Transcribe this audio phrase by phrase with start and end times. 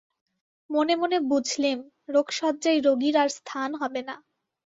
[0.69, 1.77] মনে মনে বুঝলেম,
[2.09, 4.15] রোগশয্যায় রোগীর আর স্থান হবে না।